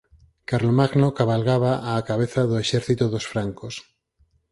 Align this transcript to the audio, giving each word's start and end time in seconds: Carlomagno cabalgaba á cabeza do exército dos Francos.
Carlomagno 0.49 1.09
cabalgaba 1.19 1.71
á 1.89 1.91
cabeza 2.09 2.41
do 2.49 2.55
exército 2.63 3.05
dos 3.13 3.25
Francos. 3.31 3.75